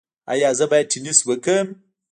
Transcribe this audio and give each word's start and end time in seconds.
ایا 0.31 0.49
زه 0.59 0.65
باید 0.71 0.89
ټینس 0.91 1.19
وکړم؟ 1.29 1.67